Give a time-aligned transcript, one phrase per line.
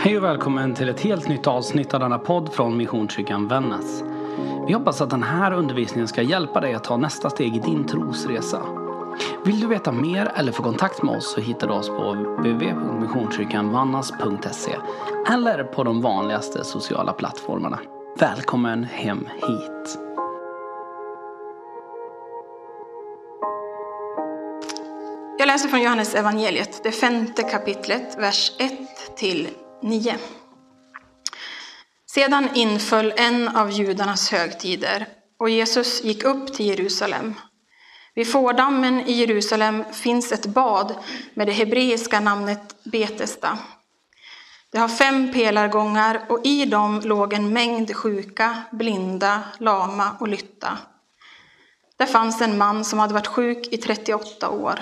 [0.00, 4.02] Hej och välkommen till ett helt nytt avsnitt av denna podd från Missionskyrkan Vännäs.
[4.66, 7.86] Vi hoppas att den här undervisningen ska hjälpa dig att ta nästa steg i din
[7.86, 8.62] trosresa.
[9.44, 14.76] Vill du veta mer eller få kontakt med oss så hittar du oss på www.missionskyrkanvannas.se
[15.32, 17.78] eller på de vanligaste sociala plattformarna.
[18.18, 19.98] Välkommen hem hit!
[25.38, 28.72] Jag läser från Johannes evangeliet, det femte kapitlet, vers 1
[29.16, 29.48] till
[29.82, 30.16] 9.
[32.06, 35.06] Sedan inföll en av judarnas högtider
[35.38, 37.34] och Jesus gick upp till Jerusalem.
[38.14, 40.94] Vid fårdammen i Jerusalem finns ett bad
[41.34, 43.58] med det hebreiska namnet Betesda.
[44.72, 50.78] Det har fem pelargångar och i dem låg en mängd sjuka, blinda, lama och lytta.
[51.96, 54.80] Där fanns en man som hade varit sjuk i 38 år.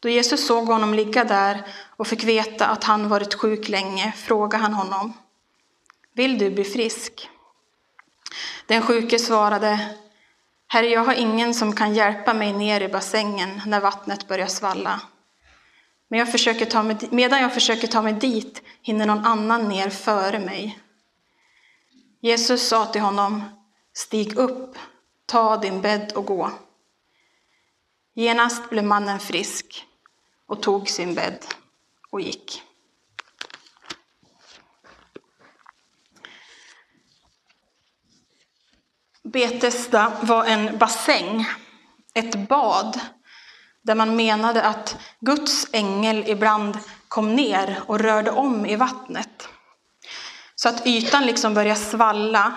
[0.00, 1.62] Då Jesus såg honom ligga där
[1.96, 5.12] och fick veta att han varit sjuk länge frågade han honom.
[6.14, 7.28] Vill du bli frisk?
[8.66, 9.94] Den sjuke svarade,
[10.66, 15.00] Herre, jag har ingen som kan hjälpa mig ner i bassängen när vattnet börjar svalla.
[16.08, 19.90] Men jag försöker ta mig, medan jag försöker ta mig dit hinner någon annan ner
[19.90, 20.78] före mig.
[22.20, 23.42] Jesus sa till honom,
[23.92, 24.78] stig upp,
[25.26, 26.50] ta din bädd och gå.
[28.14, 29.86] Genast blev mannen frisk
[30.50, 31.44] och tog sin bädd
[32.10, 32.62] och gick.
[39.22, 41.46] Betesda var en bassäng,
[42.14, 43.00] ett bad,
[43.82, 46.78] där man menade att Guds ängel ibland
[47.08, 49.48] kom ner och rörde om i vattnet.
[50.54, 52.54] Så att ytan liksom började svalla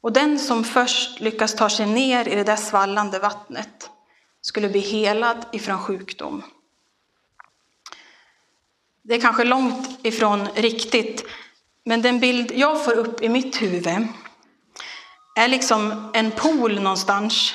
[0.00, 3.90] och den som först lyckas ta sig ner i det där svallande vattnet
[4.40, 6.42] skulle bli helad ifrån sjukdom.
[9.06, 11.24] Det är kanske långt ifrån riktigt,
[11.84, 14.08] men den bild jag får upp i mitt huvud
[15.36, 17.54] är liksom en pool någonstans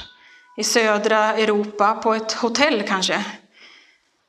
[0.58, 3.26] i södra Europa, på ett hotell kanske.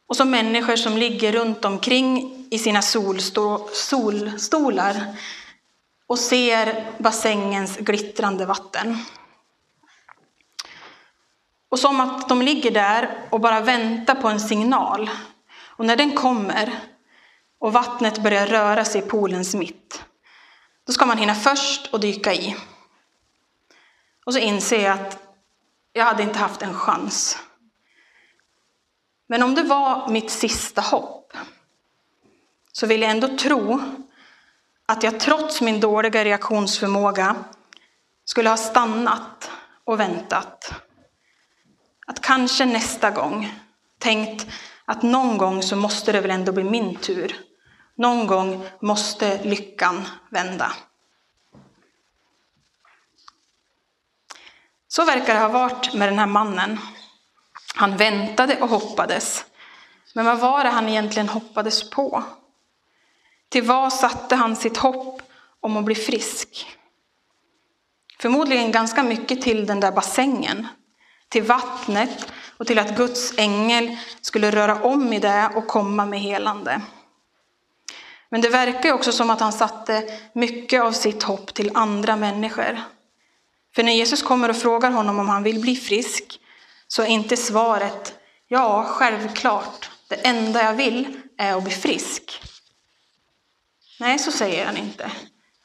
[0.09, 2.83] Och så människor som ligger runt omkring i sina
[3.73, 5.17] solstolar
[6.07, 8.99] och ser bassängens glittrande vatten.
[11.71, 15.11] Och som att de ligger där och bara väntar på en signal.
[15.67, 16.81] Och när den kommer
[17.61, 20.05] och vattnet börjar röra sig i poolens mitt,
[20.87, 22.57] då ska man hinna först och dyka i.
[24.25, 25.19] Och så inser jag att
[25.93, 27.39] jag hade inte haft en chans.
[29.29, 31.33] Men om det var mitt sista hopp
[32.73, 33.81] så vill jag ändå tro
[34.87, 37.37] att jag trots min dåliga reaktionsförmåga
[38.25, 39.51] skulle ha stannat
[39.85, 40.73] och väntat.
[42.07, 43.55] Att kanske nästa gång
[43.99, 44.47] tänkt
[44.85, 47.50] att någon gång så måste det väl ändå bli min tur.
[47.95, 50.73] Någon gång måste lyckan vända.
[54.89, 56.79] Så verkar det ha varit med den här mannen.
[57.75, 59.45] Han väntade och hoppades.
[60.15, 62.25] Men vad var det han egentligen hoppades på?
[63.49, 65.23] Till vad satte han sitt hopp
[65.61, 66.79] om att bli frisk?
[68.21, 70.67] Förmodligen ganska mycket till den där bassängen,
[71.29, 76.21] till vattnet och till att Guds ängel skulle röra om i det och komma med
[76.21, 76.81] helande.
[78.31, 82.81] Men det verkar också som att han satte mycket av sitt hopp till andra människor.
[83.75, 86.41] För när Jesus kommer och frågar honom om han vill bli frisk
[86.89, 88.15] så är inte svaret
[88.49, 92.43] ja, självklart, det enda jag vill är att bli frisk.
[94.01, 95.11] Nej, så säger han inte.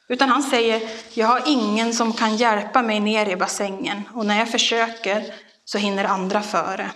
[0.08, 4.40] Utan han säger, jag har ingen som kan hjälpa mig ner i bassängen och när
[4.40, 5.34] jag försöker
[5.66, 6.92] så hinner andra före.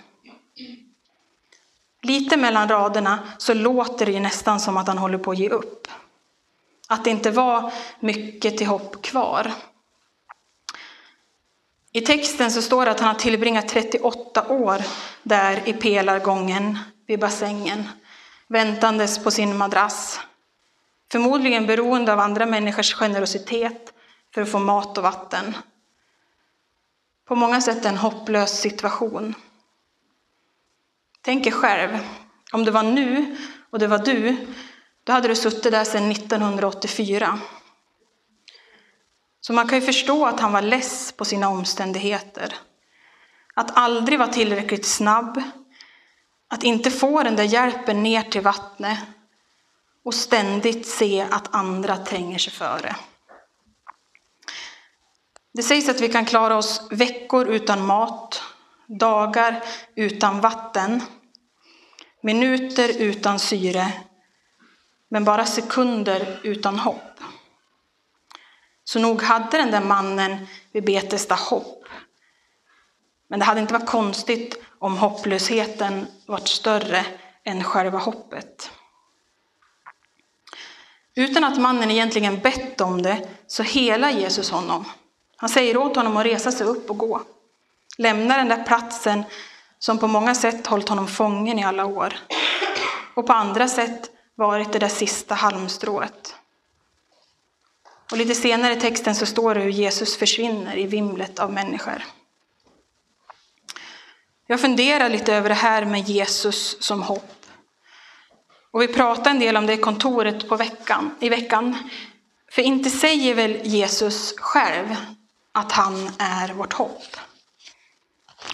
[2.02, 5.48] Lite mellan raderna så låter det ju nästan som att han håller på att ge
[5.48, 5.88] upp.
[6.88, 9.52] Att det inte var mycket till hopp kvar.
[11.92, 14.82] I texten så står det att han har tillbringat 38 år
[15.22, 17.88] där i pelargången vid bassängen,
[18.48, 20.20] väntandes på sin madrass.
[21.12, 23.92] Förmodligen beroende av andra människors generositet
[24.34, 25.56] för att få mat och vatten.
[27.28, 29.34] På många sätt en hopplös situation.
[31.22, 31.98] Tänk er själv,
[32.52, 33.36] om det var nu
[33.70, 34.46] och det var du,
[35.04, 37.38] då hade du suttit där sedan 1984.
[39.40, 42.54] Så man kan ju förstå att han var less på sina omständigheter.
[43.54, 45.42] Att aldrig vara tillräckligt snabb,
[46.48, 48.98] att inte få den där hjälpen ner till vattnet
[50.04, 52.96] och ständigt se att andra tränger sig före.
[55.52, 58.42] Det sägs att vi kan klara oss veckor utan mat,
[58.98, 59.62] dagar
[59.94, 61.02] utan vatten,
[62.22, 63.92] minuter utan syre
[65.10, 67.20] men bara sekunder utan hopp.
[68.84, 71.84] Så nog hade den där mannen vid Betesda hopp.
[73.28, 77.06] Men det hade inte varit konstigt om hopplösheten varit större
[77.44, 78.70] än själva hoppet.
[81.14, 84.84] Utan att mannen egentligen bett om det så helar Jesus honom.
[85.36, 87.22] Han säger åt honom att resa sig upp och gå.
[87.98, 89.24] Lämna den där platsen
[89.78, 92.14] som på många sätt hållit honom fången i alla år.
[93.14, 96.34] Och på andra sätt varit det där sista halmstrået.
[98.10, 102.04] Och lite senare i texten så står det hur Jesus försvinner i vimlet av människor.
[104.46, 107.46] Jag funderar lite över det här med Jesus som hopp.
[108.70, 111.90] Och vi pratade en del om det i kontoret på veckan, i veckan.
[112.52, 114.96] För inte säger väl Jesus själv
[115.52, 117.16] att han är vårt hopp?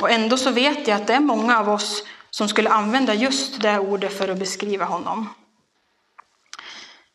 [0.00, 3.60] Och ändå så vet jag att det är många av oss som skulle använda just
[3.60, 5.28] det ordet för att beskriva honom.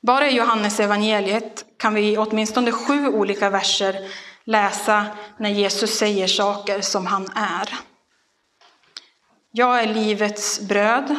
[0.02, 4.10] Bara i Johannes evangeliet kan vi i åtminstone sju olika verser
[4.44, 5.06] läsa
[5.38, 7.70] när Jesus säger saker som han är.
[9.52, 11.16] Jag är livets bröd.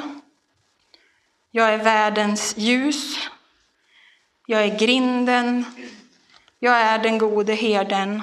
[1.50, 3.16] Jag är världens ljus.
[4.46, 5.64] Jag är grinden.
[6.58, 8.22] Jag är den gode herden.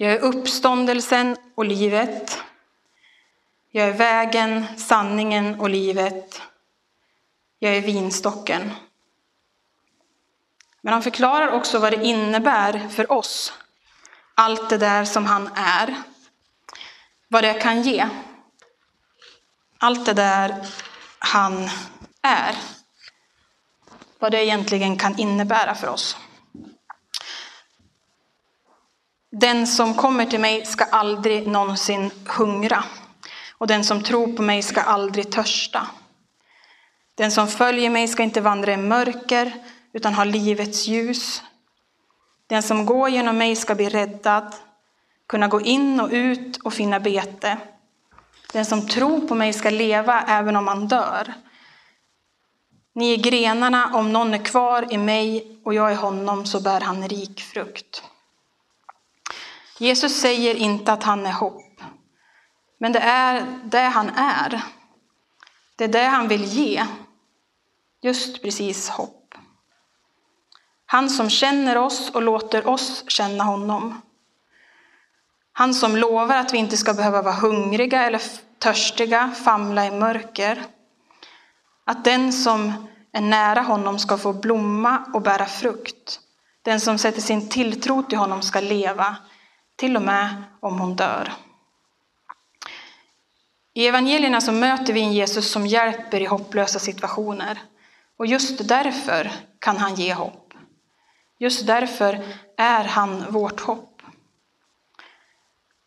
[0.00, 2.42] Jag är uppståndelsen och livet.
[3.70, 6.42] Jag är vägen, sanningen och livet.
[7.58, 8.72] Jag är vinstocken.
[10.80, 13.52] Men han förklarar också vad det innebär för oss,
[14.34, 15.94] allt det där som han är.
[17.28, 18.08] Vad det kan ge.
[19.78, 20.66] Allt det där
[21.18, 21.68] han
[22.22, 22.54] är.
[24.18, 26.16] Vad det egentligen kan innebära för oss.
[29.30, 32.84] Den som kommer till mig ska aldrig någonsin hungra
[33.58, 35.86] och den som tror på mig ska aldrig törsta.
[37.14, 39.52] Den som följer mig ska inte vandra i mörker
[39.92, 41.42] utan ha livets ljus.
[42.46, 44.54] Den som går genom mig ska bli räddad,
[45.26, 47.58] kunna gå in och ut och finna bete.
[48.52, 51.34] Den som tror på mig ska leva även om han dör.
[52.94, 56.80] Ni är grenarna, om någon är kvar i mig och jag i honom så bär
[56.80, 58.02] han rik frukt.
[59.78, 61.80] Jesus säger inte att han är hopp,
[62.78, 64.62] men det är det han är.
[65.76, 66.86] Det är det han vill ge.
[68.02, 69.34] Just precis hopp.
[70.86, 74.00] Han som känner oss och låter oss känna honom.
[75.52, 78.22] Han som lovar att vi inte ska behöva vara hungriga eller
[78.58, 80.64] törstiga, famla i mörker.
[81.84, 82.72] Att den som
[83.12, 86.20] är nära honom ska få blomma och bära frukt.
[86.62, 89.16] Den som sätter sin tilltro till honom ska leva,
[89.78, 91.32] till och med om hon dör.
[93.74, 97.58] I evangelierna så möter vi en Jesus som hjälper i hopplösa situationer.
[98.16, 100.54] Och just därför kan han ge hopp.
[101.38, 102.24] Just därför
[102.56, 104.02] är han vårt hopp.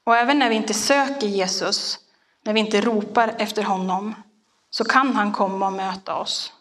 [0.03, 1.99] Och även när vi inte söker Jesus,
[2.43, 4.15] när vi inte ropar efter honom,
[4.69, 6.53] så kan han komma och möta oss.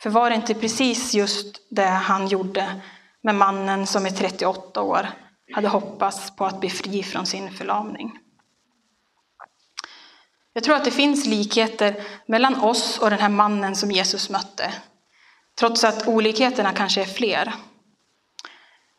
[0.00, 2.80] För var det inte precis just det han gjorde
[3.20, 5.08] med mannen som är 38 år
[5.52, 8.18] hade hoppats på att bli fri från sin förlamning?
[10.52, 14.72] Jag tror att det finns likheter mellan oss och den här mannen som Jesus mötte,
[15.58, 17.54] trots att olikheterna kanske är fler.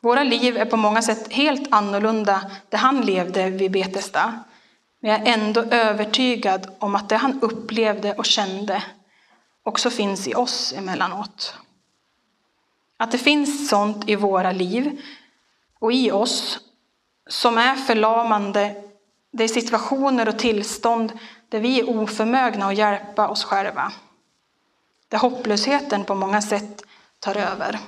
[0.01, 4.43] Våra liv är på många sätt helt annorlunda där han levde vid Betesda,
[5.00, 8.83] men jag är ändå övertygad om att det han upplevde och kände
[9.63, 11.57] också finns i oss emellanåt.
[12.97, 15.01] Att det finns sånt i våra liv
[15.79, 16.59] och i oss
[17.29, 18.83] som är förlamande.
[19.31, 21.19] Det är situationer och tillstånd
[21.50, 23.91] där vi är oförmögna att hjälpa oss själva.
[25.07, 26.83] Där hopplösheten på många sätt
[27.19, 27.79] tar över.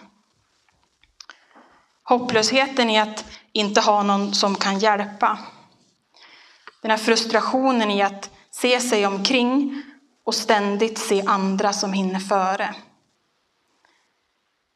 [2.03, 5.39] Hopplösheten i att inte ha någon som kan hjälpa.
[6.81, 9.83] Den här frustrationen i att se sig omkring
[10.23, 12.75] och ständigt se andra som hinner före.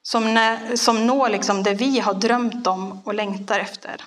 [0.08, 4.02] Som, när, som når liksom det vi har drömt om och längtar efter.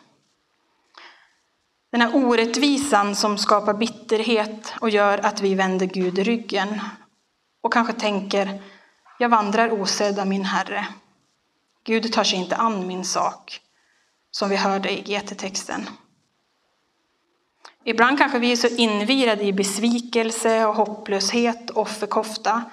[1.91, 6.81] Den här orättvisan som skapar bitterhet och gör att vi vänder Gud ryggen
[7.61, 8.63] och kanske tänker,
[9.19, 10.87] jag vandrar osedd av min Herre.
[11.85, 13.61] Gud tar sig inte an min sak,
[14.31, 15.89] som vi hörde i GT-texten.
[17.85, 22.65] Ibland kanske vi är så invirade i besvikelse och hopplöshet och offerkofta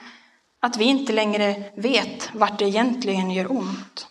[0.65, 4.07] att vi inte längre vet vart det egentligen gör ont.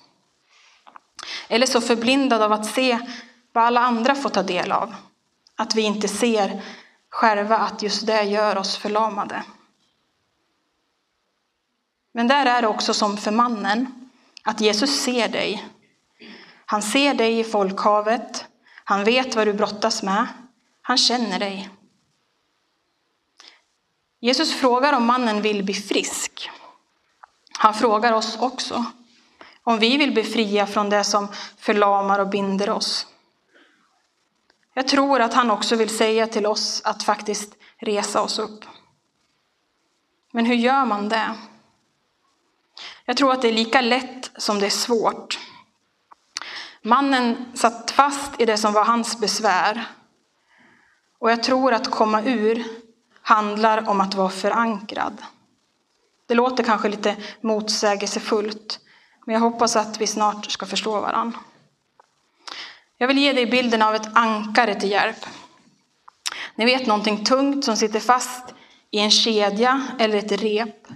[1.48, 2.98] Eller så förblindad av att se
[3.52, 4.94] vad alla andra får ta del av.
[5.56, 6.62] Att vi inte ser
[7.10, 9.42] själva att just det gör oss förlamade.
[12.12, 14.10] Men där är det också som för mannen,
[14.42, 15.68] att Jesus ser dig.
[16.66, 18.44] Han ser dig i folkhavet,
[18.84, 20.26] han vet vad du brottas med,
[20.82, 21.68] han känner dig.
[24.24, 26.50] Jesus frågar om mannen vill bli frisk.
[27.58, 28.84] Han frågar oss också
[29.62, 31.28] om vi vill bli fria från det som
[31.58, 33.06] förlamar och binder oss.
[34.74, 38.64] Jag tror att han också vill säga till oss att faktiskt resa oss upp.
[40.32, 41.34] Men hur gör man det?
[43.04, 45.38] Jag tror att det är lika lätt som det är svårt.
[46.82, 49.84] Mannen satt fast i det som var hans besvär.
[51.18, 52.83] Och jag tror att komma ur
[53.24, 55.22] handlar om att vara förankrad.
[56.26, 58.80] Det låter kanske lite motsägelsefullt,
[59.26, 61.38] men jag hoppas att vi snart ska förstå varandra.
[62.98, 65.26] Jag vill ge dig bilden av ett ankare till hjälp.
[66.54, 68.54] Ni vet någonting tungt som sitter fast
[68.90, 70.86] i en kedja eller ett rep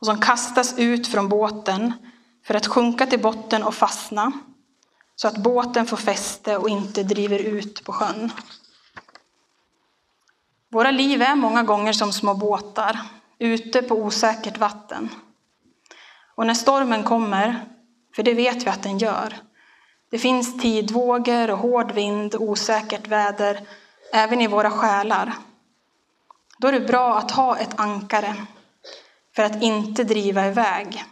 [0.00, 1.92] och som kastas ut från båten
[2.46, 4.32] för att sjunka till botten och fastna
[5.16, 8.32] så att båten får fäste och inte driver ut på sjön.
[10.70, 12.98] Våra liv är många gånger som små båtar
[13.38, 15.08] ute på osäkert vatten.
[16.34, 17.64] Och när stormen kommer,
[18.16, 19.34] för det vet vi att den gör,
[20.10, 23.60] det finns tidvågor och hård vind och osäkert väder
[24.12, 25.32] även i våra själar.
[26.58, 28.34] Då är det bra att ha ett ankare
[29.36, 31.04] för att inte driva iväg.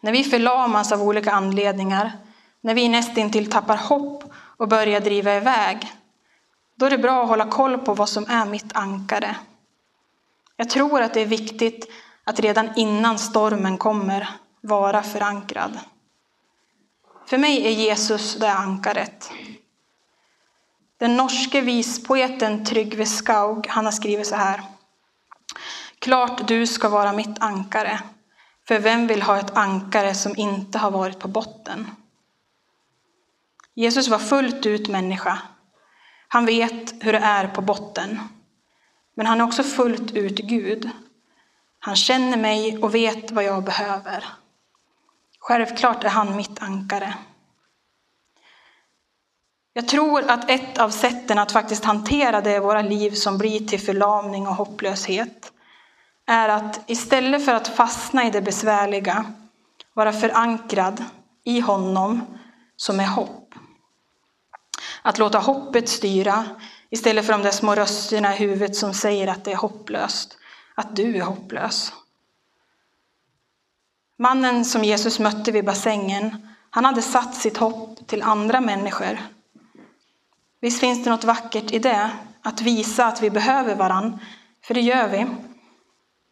[0.00, 2.12] När vi förlamas av olika anledningar,
[2.60, 5.92] när vi nästintill tappar hopp och börjar driva iväg,
[6.76, 9.36] då är det bra att hålla koll på vad som är mitt ankare.
[10.56, 11.90] Jag tror att det är viktigt
[12.24, 14.28] att redan innan stormen kommer
[14.60, 15.78] vara förankrad.
[17.26, 19.30] För mig är Jesus det ankaret.
[20.98, 24.62] Den norske vispoeten Trygve Skaug han har skrivit så här.
[25.98, 28.00] Klart du ska vara mitt ankare,
[28.68, 31.90] för vem vill ha ett ankare som inte har varit på botten?
[33.74, 35.38] Jesus var fullt ut människa.
[36.28, 38.20] Han vet hur det är på botten.
[39.16, 40.90] Men han är också fullt ut Gud.
[41.78, 44.24] Han känner mig och vet vad jag behöver.
[45.38, 47.14] Självklart är han mitt ankare.
[49.72, 53.68] Jag tror att ett av sätten att faktiskt hantera det i våra liv som blir
[53.68, 55.52] till förlamning och hopplöshet
[56.26, 59.24] är att istället för att fastna i det besvärliga
[59.94, 61.04] vara förankrad
[61.44, 62.20] i honom
[62.76, 63.54] som är hopp.
[65.06, 66.44] Att låta hoppet styra
[66.90, 70.38] istället för de där små rösterna i huvudet som säger att det är hopplöst,
[70.74, 71.92] att du är hopplös.
[74.18, 79.18] Mannen som Jesus mötte vid bassängen, han hade satt sitt hopp till andra människor.
[80.60, 82.10] Visst finns det något vackert i det,
[82.42, 84.18] att visa att vi behöver varann,
[84.64, 85.26] för det gör vi.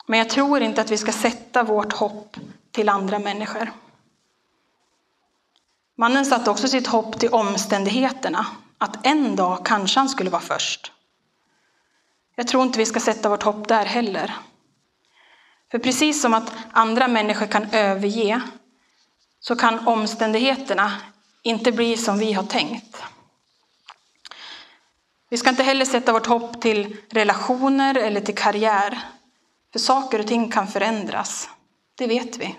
[0.07, 2.37] Men jag tror inte att vi ska sätta vårt hopp
[2.71, 3.73] till andra människor.
[5.97, 8.47] Mannen satte också sitt hopp till omständigheterna,
[8.85, 10.93] att en dag kanske han skulle vara först.
[12.37, 14.35] Jag tror inte vi ska sätta vårt hopp där heller.
[15.71, 18.41] För precis som att andra människor kan överge
[19.41, 20.93] så kan omständigheterna
[21.43, 23.03] inte bli som vi har tänkt.
[25.29, 29.01] Vi ska inte heller sätta vårt hopp till relationer eller till karriär.
[29.73, 31.49] För saker och ting kan förändras.
[31.95, 32.57] Det vet vi.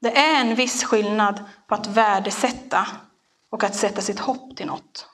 [0.00, 2.86] Det är en viss skillnad på att värdesätta
[3.56, 5.06] och att sätta sitt hopp till något.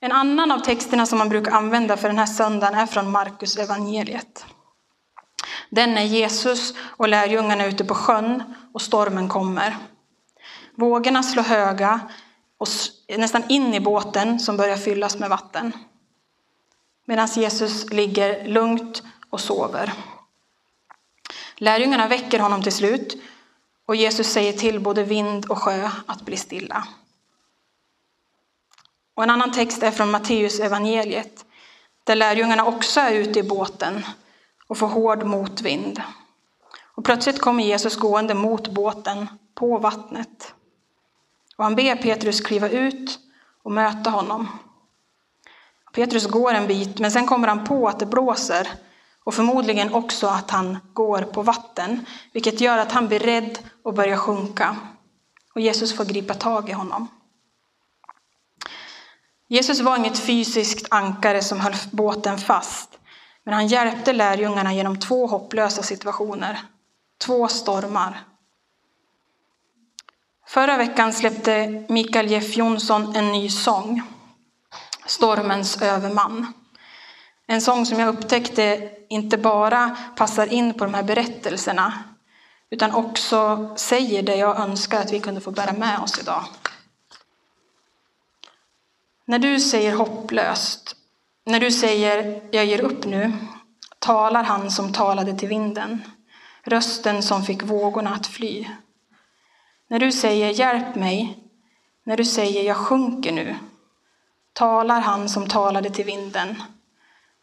[0.00, 3.56] En annan av texterna som man brukar använda för den här söndagen är från Markus
[3.56, 4.46] evangeliet.
[5.70, 8.42] Den är Jesus och lärjungarna ute på sjön
[8.74, 9.76] och stormen kommer.
[10.74, 12.00] Vågorna slår höga
[12.58, 12.68] och
[13.18, 15.72] nästan in i båten som börjar fyllas med vatten.
[17.06, 19.92] Medan Jesus ligger lugnt och sover.
[21.56, 23.22] Lärjungarna väcker honom till slut
[23.86, 26.88] och Jesus säger till både vind och sjö att bli stilla.
[29.14, 31.44] Och en annan text är från Matteus evangeliet
[32.04, 34.06] där lärjungarna också är ute i båten
[34.66, 36.02] och får hård motvind.
[36.94, 40.54] Och plötsligt kommer Jesus gående mot båten på vattnet.
[41.56, 43.18] Och han ber Petrus kliva ut
[43.62, 44.48] och möta honom.
[45.92, 48.68] Petrus går en bit, men sen kommer han på att det blåser
[49.26, 53.94] och förmodligen också att han går på vatten, vilket gör att han blir rädd och
[53.94, 54.76] börjar sjunka.
[55.54, 57.08] Och Jesus får gripa tag i honom.
[59.48, 62.98] Jesus var inget fysiskt ankare som höll båten fast,
[63.44, 66.60] men han hjälpte lärjungarna genom två hopplösa situationer,
[67.24, 68.24] två stormar.
[70.46, 74.02] Förra veckan släppte Mikael Jeff Jonsson en ny sång,
[75.06, 76.52] Stormens överman.
[77.46, 81.92] En sång som jag upptäckte inte bara passar in på de här berättelserna
[82.70, 86.44] utan också säger det jag önskar att vi kunde få bära med oss idag.
[89.24, 90.96] När du säger hopplöst,
[91.44, 93.32] när du säger jag ger upp nu,
[93.98, 96.02] talar han som talade till vinden,
[96.64, 98.66] rösten som fick vågorna att fly.
[99.88, 101.38] När du säger hjälp mig,
[102.04, 103.56] när du säger jag sjunker nu,
[104.52, 106.62] talar han som talade till vinden.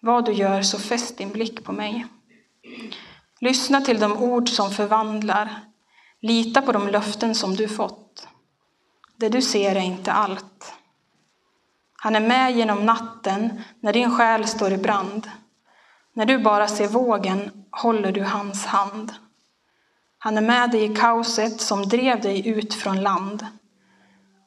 [0.06, 2.06] Vad du gör så fäst din blick på mig.
[3.40, 5.60] Lyssna till de ord som förvandlar.
[6.22, 8.28] Lita på de löften som du fått.
[9.16, 10.74] Det du ser är inte allt.
[11.98, 15.30] Han är med genom natten när din själ står i brand.
[16.14, 19.14] När du bara ser vågen håller du hans hand.
[20.18, 23.48] Han är med dig i kaoset som drev dig ut från land.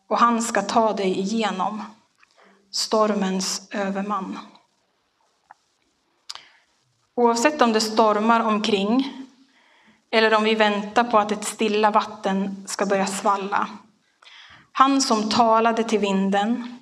[0.08, 1.84] Och han ska ta dig igenom
[2.70, 4.38] stormens överman.
[7.18, 9.12] Oavsett om det stormar omkring
[10.10, 13.68] eller om vi väntar på att ett stilla vatten ska börja svalla.
[14.72, 16.78] Han som talade till vinden,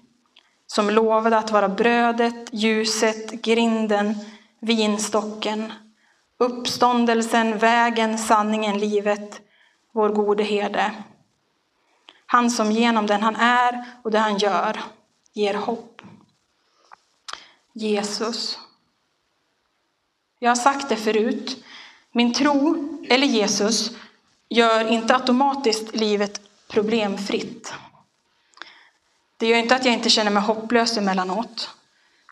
[0.66, 4.14] som lovade att vara brödet, ljuset, grinden,
[4.60, 5.72] vinstocken,
[6.38, 9.40] uppståndelsen, vägen, sanningen, livet,
[9.92, 10.92] vår gode herde.
[12.26, 14.80] Han som genom den han är och det han gör
[15.32, 16.02] ger hopp.
[17.72, 18.58] Jesus.
[20.44, 21.64] Jag har sagt det förut.
[22.12, 22.76] Min tro,
[23.08, 23.90] eller Jesus,
[24.48, 27.74] gör inte automatiskt livet problemfritt.
[29.36, 31.70] Det gör inte att jag inte känner mig hopplös emellanåt.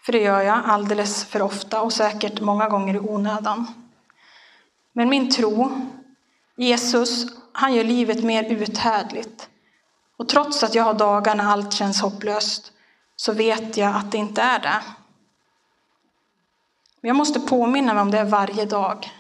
[0.05, 3.67] För det gör jag alldeles för ofta och säkert många gånger i onödan.
[4.93, 5.71] Men min tro,
[6.57, 9.49] Jesus, han gör livet mer uthärdligt.
[10.17, 12.73] Och trots att jag har dagar när allt känns hopplöst
[13.17, 14.83] så vet jag att det inte är det.
[17.03, 19.11] Men jag måste påminna mig om det varje dag.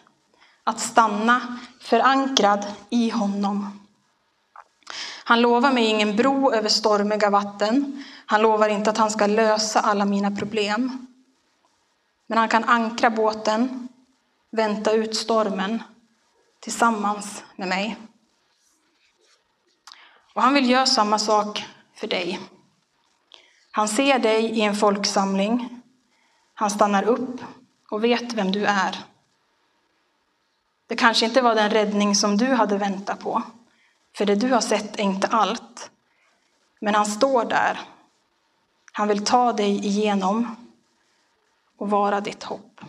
[0.64, 3.78] Att stanna förankrad i honom.
[5.24, 8.04] Han lovar mig ingen bro över stormiga vatten.
[8.26, 11.06] Han lovar inte att han ska lösa alla mina problem.
[12.26, 13.88] Men han kan ankra båten,
[14.50, 15.82] vänta ut stormen
[16.60, 17.96] tillsammans med mig.
[20.34, 21.64] Och han vill göra samma sak
[21.94, 22.40] för dig.
[23.70, 25.82] Han ser dig i en folksamling.
[26.54, 27.40] Han stannar upp
[27.92, 29.04] och vet vem du är.
[30.86, 33.42] Det kanske inte var den räddning som du hade väntat på,
[34.16, 35.90] för det du har sett är inte allt.
[36.80, 37.80] Men han står där.
[38.92, 40.56] Han vill ta dig igenom
[41.78, 42.80] och vara ditt hopp.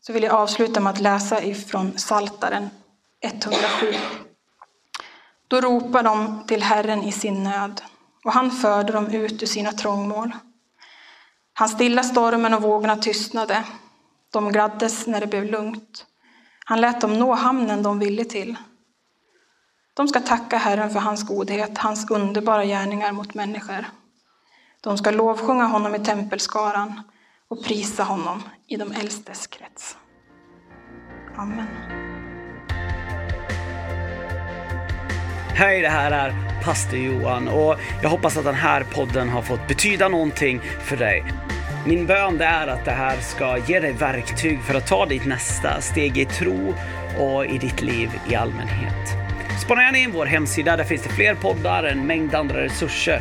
[0.00, 2.70] Så vill jag avsluta med att läsa ifrån Saltaren
[3.20, 3.94] 107.
[5.48, 7.82] Då ropar de till Herren i sin nöd
[8.24, 10.32] och han förde dem ut ur sina trångmål.
[11.58, 13.64] Han stillade stormen och vågorna tystnade.
[14.32, 16.06] De gladdes när det blev lugnt.
[16.64, 18.56] Han lät dem nå hamnen de ville till.
[19.94, 23.86] De ska tacka Herren för hans godhet, hans underbara gärningar mot människor.
[24.80, 27.02] De ska lovsjunga honom i tempelskaran
[27.48, 29.96] och prisa honom i de äldstes krets.
[31.36, 32.05] Amen.
[35.58, 39.68] Hej, det här är pastor Johan och jag hoppas att den här podden har fått
[39.68, 41.24] betyda någonting för dig.
[41.86, 45.80] Min bön är att det här ska ge dig verktyg för att ta ditt nästa
[45.80, 46.74] steg i tro
[47.18, 49.08] och i ditt liv i allmänhet.
[49.64, 53.20] Spana gärna in vår hemsida, där finns det fler poddar, en mängd andra resurser.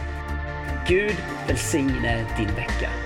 [0.87, 1.15] Gud
[1.47, 3.04] välsigne din vecka.